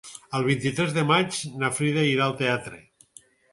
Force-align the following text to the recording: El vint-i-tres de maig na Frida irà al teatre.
El 0.37 0.45
vint-i-tres 0.45 0.95
de 0.95 1.03
maig 1.11 1.37
na 1.65 1.71
Frida 1.81 2.09
irà 2.15 2.25
al 2.29 2.37
teatre. 2.43 2.83